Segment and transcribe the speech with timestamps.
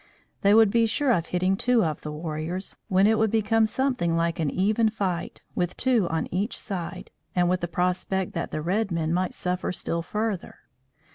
[0.41, 4.17] They would be sure of hitting two of the warriors, when it would become something
[4.17, 8.63] like an even fight, with two on each side, and with the prospect that the
[8.63, 10.61] red men might suffer still further.